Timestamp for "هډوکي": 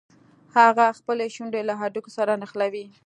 1.81-2.11